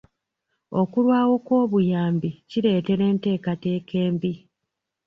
Okulwawo 0.81 1.33
kw'obuyambi 1.45 2.29
kireetera 2.49 3.03
enteekateeka 3.11 3.93
embi. 4.07 4.33